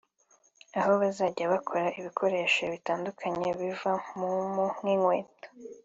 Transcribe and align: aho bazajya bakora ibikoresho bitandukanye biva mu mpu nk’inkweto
aho 0.79 0.91
bazajya 1.01 1.45
bakora 1.53 1.87
ibikoresho 1.99 2.61
bitandukanye 2.73 3.49
biva 3.59 3.91
mu 4.17 4.29
mpu 4.51 4.63
nk’inkweto 4.77 5.47